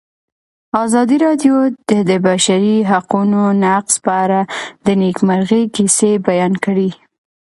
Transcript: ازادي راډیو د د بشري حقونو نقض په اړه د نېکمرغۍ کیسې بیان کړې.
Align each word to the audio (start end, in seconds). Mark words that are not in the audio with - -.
ازادي 0.83 1.17
راډیو 1.25 1.55
د 1.89 1.91
د 2.09 2.11
بشري 2.27 2.75
حقونو 2.91 3.41
نقض 3.63 3.93
په 4.05 4.11
اړه 4.23 4.41
د 4.85 4.87
نېکمرغۍ 5.01 5.63
کیسې 5.75 6.11
بیان 6.27 6.53
کړې. 6.65 6.89